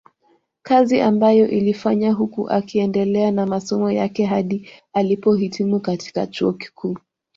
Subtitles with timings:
[0.61, 6.97] Kazi ambayo aliifanya huku akiendelea na masomo yake hadi alipohitimu katika chuo kikuu